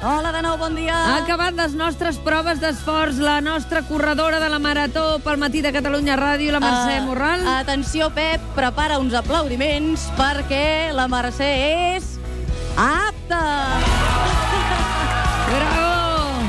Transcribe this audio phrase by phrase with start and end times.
[0.00, 0.94] Hola de nou, bon dia.
[0.94, 5.72] Ha acabat les nostres proves d'esforç, la nostra corredora de la Marató pel matí de
[5.74, 7.42] Catalunya Ràdio, la Mercè Ah, Morral.
[7.56, 11.50] Atenció, Pep, prepara uns aplaudiments perquè la Mercè
[11.96, 12.12] és
[12.78, 13.42] apta.
[15.50, 16.46] Bravo!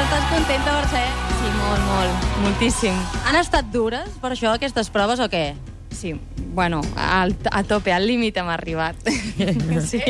[0.00, 1.04] Estàs contenta, Mercè?
[1.36, 2.96] Sí, molt, molt, moltíssim.
[3.28, 5.50] Han estat dures, per això, aquestes proves, o què?
[6.00, 6.14] Sí,
[6.54, 8.96] bueno, al, a tope, al límit hem arribat.
[9.90, 10.00] Sí,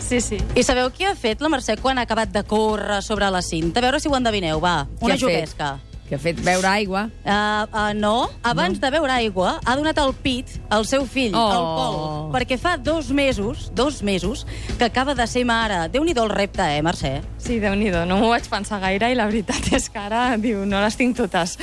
[0.00, 0.38] sí, sí.
[0.56, 3.80] I sabeu què ha fet la Mercè quan ha acabat de córrer sobre la cinta?
[3.80, 4.82] A veure si ho endevineu, va.
[5.00, 5.89] Una ha fet?
[6.10, 7.04] Que ha fet beure aigua.
[7.22, 8.82] Uh, uh, no, abans no.
[8.82, 11.44] de beure aigua, ha donat el pit al seu fill, Oh.
[11.54, 14.42] al Pol, perquè fa dos mesos, dos mesos,
[14.76, 15.84] que acaba de ser mare.
[15.92, 17.20] Déu-n'hi-do el repte, eh, Mercè?
[17.38, 20.64] Sí, déu nhi no m'ho vaig pensar gaire i la veritat és que ara, diu,
[20.66, 21.54] no les tinc totes.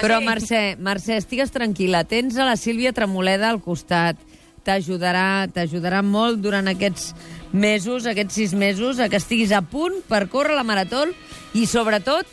[0.00, 2.04] Però, Mercè, Mercè, estigues tranquil·la.
[2.06, 4.16] Tens a la Sílvia Tremoleda al costat.
[4.62, 7.16] T'ajudarà, t'ajudarà molt durant aquests
[7.50, 11.02] mesos, aquests sis mesos, a que estiguis a punt per córrer la marató
[11.52, 12.30] i, sobretot,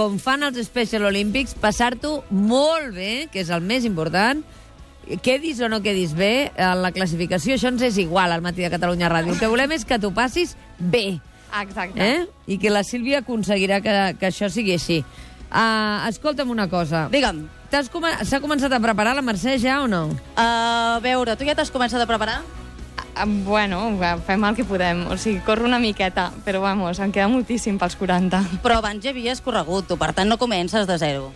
[0.00, 4.40] com fan els Special Olímpics, passar-t'ho molt bé, que és el més important,
[5.20, 8.70] quedis o no quedis bé en la classificació, això ens és igual al Matí de
[8.72, 9.34] Catalunya Ràdio.
[9.34, 11.18] El que volem és que t'ho passis bé,
[11.60, 12.00] Exacte.
[12.00, 12.24] eh?
[12.46, 15.02] i que la Sílvia aconseguirà que, que això sigui així.
[15.50, 17.08] Uh, escolta'm una cosa.
[17.12, 20.08] Digue'm, T'has comen- S'ha començat a preparar la Mercè ja o no?
[20.34, 22.40] a veure, tu ja t'has començat a preparar?
[23.26, 25.06] Bueno, fem el que podem.
[25.10, 28.40] O sigui, corro una miqueta, però vamos, em queda moltíssim pels 40.
[28.64, 31.30] Però abans ja havies corregut, tu, per tant no comences de zero.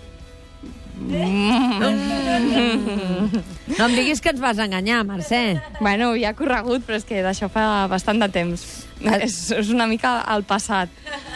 [3.77, 5.41] No em diguis que ens vas enganyar, Mercè.
[5.81, 8.63] Bueno, ja he corregut, però és que d'això fa bastant de temps.
[9.05, 10.89] És, és una mica al passat.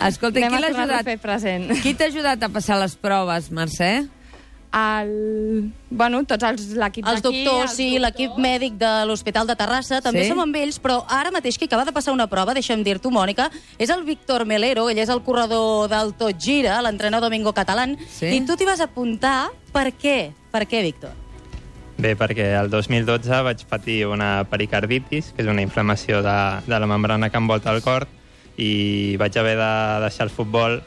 [0.07, 1.09] Escolta, Anem qui a l'ha tornar-ho a ajudat?
[1.11, 1.67] fer present.
[1.83, 3.91] Qui t'ha ajudat a passar les proves, Mercè?
[4.73, 5.73] El...
[5.89, 10.25] Bueno, tots els l'equip Els doctors, els sí, l'equip mèdic de l'Hospital de Terrassa, també
[10.25, 10.29] Sí?
[10.29, 13.51] som amb ells, però ara mateix qui acaba de passar una prova, deixa'm dir-t'ho, Mònica,
[13.79, 18.27] és el Víctor Melero, ell és el corredor del Tot Gira, l'entrenador Domingo Catalán, Sí?
[18.27, 20.33] i tu t'hi vas apuntar per què?
[20.53, 21.17] Per què, Víctor?
[21.99, 26.37] Bé, perquè el 2012 vaig patir una pericarditis, que és una inflamació de,
[26.67, 28.07] de la membrana que envolta el cor,
[28.59, 29.73] i vaig haver de
[30.05, 30.83] deixar el futbol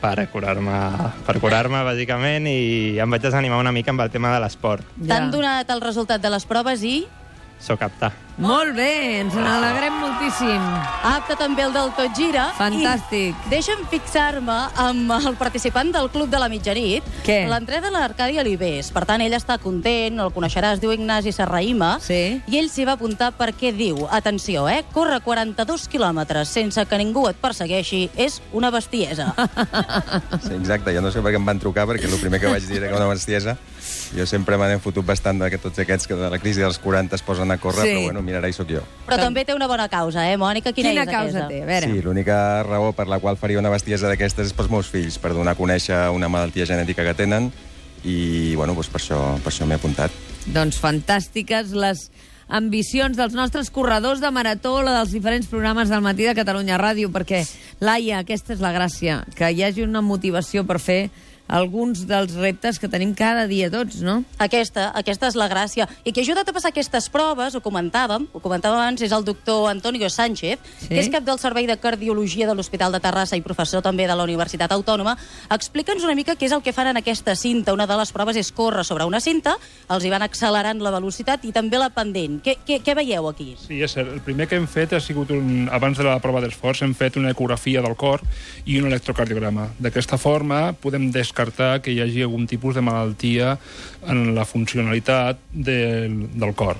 [0.00, 0.78] per curar-me,
[1.26, 4.86] per curar-me bàsicament, i em vaig desanimar una mica amb el tema de l'esport.
[4.98, 7.00] T'han donat el resultat de les proves i
[7.58, 8.10] Soc apte.
[8.38, 10.62] Molt bé, ens n'alegrem moltíssim.
[11.02, 12.44] apte també el del Tot Gira.
[12.54, 13.34] Fantàstic.
[13.34, 17.48] I deixa'm fixar-me amb el participant del Club de la Mitjanit, Què?
[17.50, 18.92] l'entrè de l'Arcadi Alibés.
[18.94, 22.40] Per tant, ell està content, el coneixeràs, diu Ignasi Serraïma, Sí.
[22.46, 27.26] i ell s'hi va apuntar perquè diu, atenció, eh, córrer 42 quilòmetres sense que ningú
[27.28, 29.34] et persegueixi és una bestiesa.
[30.46, 32.62] Sí, exacte, jo no sé per què em van trucar, perquè el primer que vaig
[32.68, 33.56] dir era que una bestiesa.
[34.16, 36.78] Jo sempre me n'he fotut bastant de que tots aquests que de la crisi dels
[36.78, 37.94] 40 es posen a córrer, Sí.
[37.94, 38.80] però bueno, mira, ara hi sóc jo.
[39.06, 40.72] Però també té una bona causa, eh, Mònica?
[40.72, 41.48] Quina, Quina és causa aquesta?
[41.48, 41.62] té?
[41.62, 41.86] A veure.
[41.92, 45.32] Sí, l'única raó per la qual faria una bestiesa d'aquestes és pels meus fills, per
[45.34, 47.52] donar a conèixer una malaltia genètica que tenen,
[48.04, 50.10] i bueno, doncs per això, per això m'he apuntat.
[50.46, 52.10] Doncs fantàstiques les
[52.48, 57.10] ambicions dels nostres corredors de marató, la dels diferents programes del matí de Catalunya Ràdio,
[57.12, 57.46] perquè,
[57.80, 61.10] Laia, aquesta és la gràcia, que hi hagi una motivació per fer
[61.48, 64.22] alguns dels reptes que tenim cada dia tots, no?
[64.38, 65.88] Aquesta, aquesta és la gràcia.
[66.04, 69.24] I qui ha ajudat a passar aquestes proves, ho comentàvem, ho comentàvem abans, és el
[69.24, 70.88] doctor Antonio Sánchez, Sí.
[70.88, 74.14] que és cap del Servei de Cardiologia de l'Hospital de Terrassa i professor també de
[74.14, 75.16] la Universitat Autònoma.
[75.50, 77.72] Explica'ns una mica què és el que fan en aquesta cinta.
[77.72, 79.56] Una de les proves és córrer sobre una cinta,
[79.88, 82.42] els hi van accelerant la velocitat i també la pendent.
[82.44, 83.56] Què, què, què veieu aquí?
[83.66, 84.12] Sí, és cert.
[84.12, 87.16] El primer que hem fet ha sigut, un, abans de la prova d'esforç, hem fet
[87.16, 88.20] una ecografia del cor
[88.66, 89.70] i un electrocardiograma.
[89.78, 93.58] D'aquesta forma podem descartar que hi hagi algun tipus de malaltia
[94.06, 96.76] en la funcionalitat del, del cor.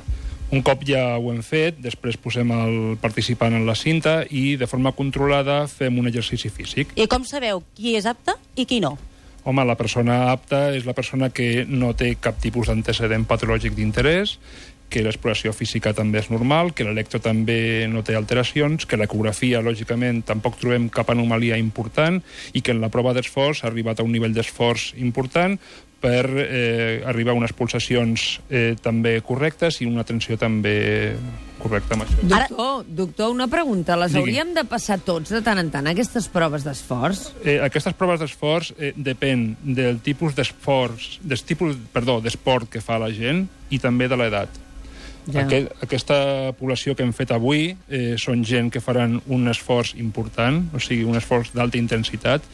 [0.50, 4.66] Un cop ja ho hem fet, després posem el participant en la cinta i de
[4.66, 6.96] forma controlada fem un exercici físic.
[6.96, 8.96] I com sabeu qui és apte i qui no?
[9.44, 14.38] Home, la persona apta és la persona que no té cap tipus d'antecedent patològic d'interès,
[14.88, 20.22] que l'exploració física també és normal, que l'electro també no té alteracions, que l'ecografia, lògicament,
[20.24, 22.22] tampoc trobem cap anomalia important
[22.56, 25.58] i que en la prova d'esforç ha arribat a un nivell d'esforç important
[25.98, 31.16] per eh, arribar a unes pulsacions eh, també correctes i una tensió també
[31.58, 32.20] correcta amb això.
[32.28, 33.96] Ara- Doctor, doctor, una pregunta.
[33.98, 34.22] Les Digui.
[34.30, 37.24] hauríem de passar tots de tant en tant, aquestes proves d'esforç?
[37.42, 43.00] Eh, aquestes proves d'esforç eh, depèn del tipus d'esforç, del tipus, perdó, d'esport que fa
[43.02, 44.48] la gent i també de l'edat.
[45.28, 45.42] Ja.
[45.44, 46.18] Aquest, aquesta
[46.56, 51.04] població que hem fet avui eh, són gent que faran un esforç important, o sigui,
[51.04, 52.46] un esforç d'alta intensitat,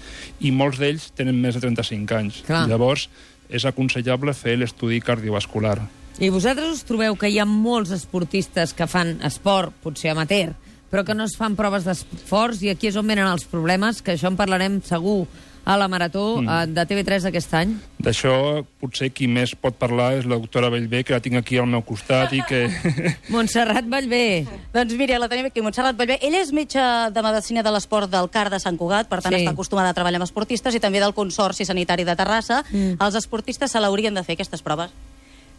[0.43, 2.43] i molts d'ells tenen més de 35 anys.
[2.49, 2.65] Clar.
[2.71, 3.06] Llavors,
[3.49, 5.79] és aconsellable fer l'estudi cardiovascular.
[6.19, 10.55] I vosaltres us trobeu que hi ha molts esportistes que fan esport, potser amateur,
[10.91, 14.15] però que no es fan proves d'esforç i aquí és on venen els problemes, que
[14.15, 15.25] això en parlarem segur
[15.64, 16.75] a la Marató mm.
[16.76, 17.72] de TV3 aquest any.
[18.05, 18.34] D'això
[18.82, 21.82] potser qui més pot parlar és la doctora Bellbé, que la tinc aquí al meu
[21.87, 22.66] costat i que...
[23.34, 24.44] Montserrat Bellbé.
[24.75, 26.19] Doncs mira, la tenim aquí, Montserrat Bellbé.
[26.20, 26.84] Ella és metge
[27.14, 29.40] de Medicina de l'Esport del CAR de Sant Cugat, per tant sí.
[29.40, 32.61] està acostumada a treballar amb esportistes i també del Consorci Sanitari de Terrassa.
[32.70, 33.00] Mm.
[33.00, 34.93] Els esportistes se l'haurien de fer, aquestes proves.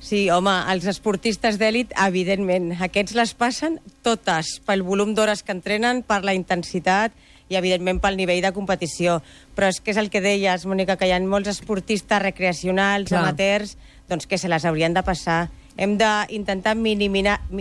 [0.06, 2.76] Sí, home, els esportistes d'èlit, evidentment.
[2.84, 7.16] Aquests les passen totes pel volum d'hores que entrenen, per la intensitat
[7.50, 9.22] i, evidentment, pel nivell de competició.
[9.56, 13.22] Però és que és el que deies, Mònica, que hi ha molts esportistes recreacionals, Clar.
[13.22, 13.78] amateurs,
[14.10, 15.50] doncs que se les haurien de passar.
[15.78, 16.76] Hem d'intentar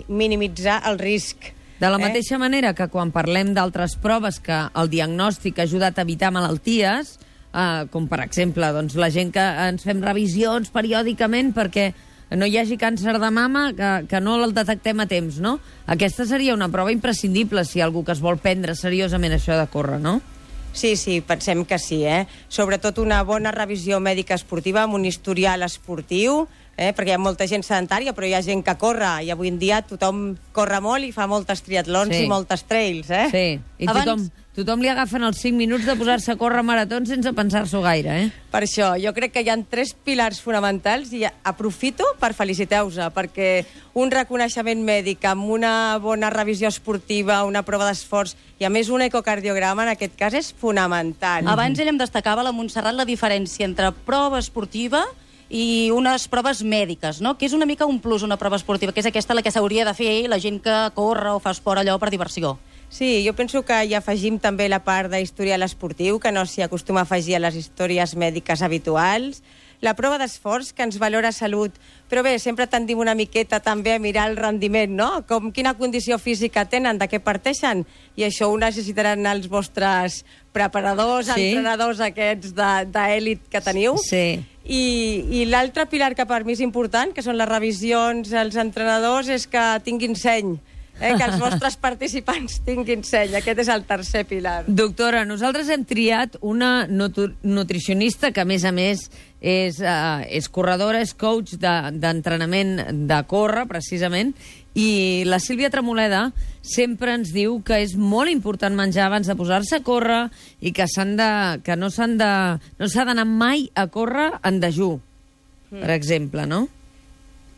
[0.09, 1.53] minimitzar el risc.
[1.81, 2.01] De la Eh?
[2.09, 7.19] mateixa manera que quan parlem d'altres proves que el diagnòstic ha ajudat a evitar malalties,
[7.53, 11.93] eh, com per exemple doncs, la gent que ens fem revisions periòdicament perquè
[12.37, 15.59] no hi hagi càncer de mama, que, que no el detectem a temps, no?
[15.87, 20.01] Aquesta seria una prova imprescindible si algú que es vol prendre seriosament això de córrer,
[20.03, 20.21] no?
[20.75, 22.27] Sí, sí, pensem que sí, eh?
[22.51, 26.93] Sobretot una bona revisió mèdica esportiva amb un historial esportiu, eh?
[26.93, 29.59] perquè hi ha molta gent sedentària, però hi ha gent que corre, i avui en
[29.59, 32.25] dia tothom corre molt i fa moltes triatlons Sí.
[32.25, 33.29] i moltes trails, eh?
[33.31, 33.47] Sí,
[33.79, 37.33] i Abans- tothom, tothom li agafen els 5 minuts de posar-se a córrer maratons sense
[37.35, 38.31] pensar-s'ho gaire, eh?
[38.51, 43.65] Per això, jo crec que hi ha tres pilars fonamentals i aprofito per felicitar-vos, perquè
[43.95, 49.03] un reconeixement mèdic amb una bona revisió esportiva, una prova d'esforç i a més un
[49.03, 51.47] ecocardiograma en aquest cas és fonamental.
[51.49, 55.05] Abans ella em destacava, la Montserrat, la diferència entre prova esportiva
[55.51, 57.37] i unes proves mèdiques, no?
[57.39, 59.85] que és una mica un plus, una prova esportiva, que és aquesta la que s'hauria
[59.85, 62.57] de fer la gent que corre o fa esport allò per diversió.
[62.89, 67.03] Sí, jo penso que hi afegim també la part d'historial esportiu, que no s'hi acostuma
[67.03, 69.43] a afegir a les històries mèdiques habituals,
[69.85, 71.75] la prova d'esforç, que ens valora salut,
[72.09, 75.11] però bé, sempre tendim una miqueta també a mirar el rendiment, no?
[75.29, 77.85] Com quina condició física tenen, de què parteixen,
[78.17, 80.23] i això ho necessitaran els vostres
[80.57, 81.51] preparadors, Sí.
[81.51, 83.97] entrenadors aquests de- d'èlit que teniu.
[83.99, 84.41] Sí.
[84.65, 89.29] I, i l'altre pilar que per mi és important, que són les revisions als entrenadors,
[89.29, 90.57] és que tinguin seny,
[91.01, 91.15] eh?
[91.17, 93.37] que els vostres participants tinguin seny.
[93.39, 94.65] Aquest és el tercer pilar.
[94.67, 99.09] Doctora, nosaltres hem triat una nutri nutricionista que, a més a més,
[99.45, 104.33] és, uh, és corredora, és coach de- d'entrenament de, de córrer, precisament,
[104.75, 106.33] i la Sílvia Tremoleda
[106.65, 110.25] sempre ens diu que és molt important menjar abans de posar-se a córrer
[110.61, 111.31] i que, de,
[111.63, 112.31] que no s'han de,
[112.81, 114.97] no s'ha d'anar mai a córrer en dejú,
[115.71, 116.65] per exemple, no?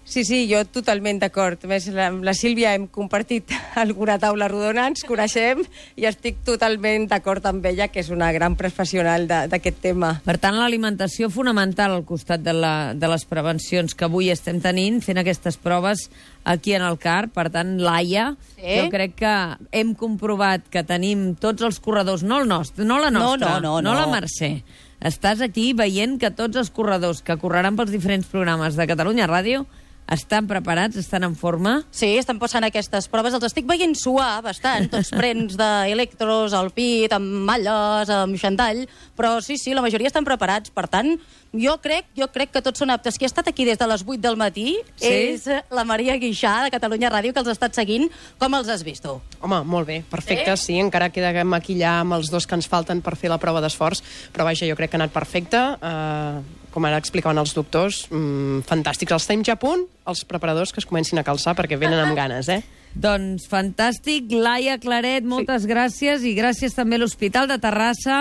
[0.07, 1.65] Sí, sí, jo totalment d'acord.
[1.67, 3.51] Més, la, amb la Sílvia hem compartit
[3.83, 5.65] alguna taula rodona, ens coneixem
[5.99, 10.13] i estic totalment d'acord amb ella, que és una gran professional d'aquest tema.
[10.25, 15.01] Per tant, l'alimentació fonamental al costat de, la, de les prevencions que avui estem tenint,
[15.03, 16.07] fent aquestes proves
[16.47, 17.27] aquí en el CAR.
[17.35, 18.77] Per tant, Laia, Sí.
[18.79, 19.33] jo crec que
[19.75, 23.81] hem comprovat que tenim tots els corredors, no el nostre, no la No, nostra, no,
[23.81, 24.07] no, no no.
[24.07, 24.63] la Mercè.
[25.03, 29.67] Estàs aquí veient que tots els corredors que correran pels diferents programes de Catalunya Ràdio
[30.13, 31.81] estan preparats, estan en forma.
[31.91, 33.35] Sí, estan passant aquestes proves.
[33.35, 38.85] Els estic veient suar bastant, tots prens d'electros al pit, amb malles, amb xandall,
[39.19, 40.71] però sí, sí, la majoria estan preparats.
[40.71, 41.15] Per tant,
[41.57, 43.19] jo crec, jo crec que tots són aptes.
[43.19, 45.11] Qui ha estat aquí des de les 8 del matí Sí?
[45.11, 48.07] és la Maria Guixà, de Catalunya Ràdio, que els ha estat seguint.
[48.39, 49.19] Com els has vist, tu?
[49.41, 53.03] Home, molt bé, perfecte, sí, encara queda que maquillar amb els dos que ens falten
[53.05, 54.03] per fer la prova d'esforç,
[54.35, 58.67] però vaja, jo crec que ha anat perfecte, eh, com ara explicaven els doctors, mm,
[58.69, 59.17] fantàstics.
[59.17, 62.17] Els tenim ja a punt, els preparadors que es comencin a calçar perquè venen amb
[62.17, 62.61] ganes, eh?
[63.07, 64.31] Doncs fantàstic.
[64.33, 65.73] Laia Claret, moltes sí.
[65.73, 68.21] gràcies i gràcies també a l'Hospital de Terrassa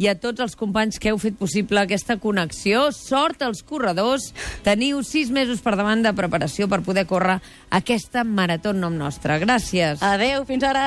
[0.00, 2.86] i a tots els companys que heu fet possible aquesta connexió.
[2.96, 4.30] Sort als corredors.
[4.64, 7.36] Teniu sis mesos per davant de preparació per poder córrer
[7.68, 9.36] aquesta marató en nom nostre.
[9.44, 10.00] Gràcies.
[10.00, 10.86] Adeu, fins ara.